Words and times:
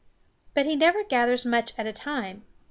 But 0.55 0.65
he 0.65 0.75
never 0.75 1.03
gathers 1.03 1.45
much 1.45 1.73
at 1.77 1.85
a 1.85 1.93
time. 1.93 2.41